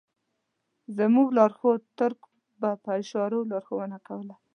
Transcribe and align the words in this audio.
زموږ 0.97 1.27
لارښود 1.37 1.81
تُرک 1.97 2.19
به 2.59 2.69
په 2.83 2.91
اشارو 3.01 3.39
لارښوونه 3.51 3.97
کوله. 4.07 4.35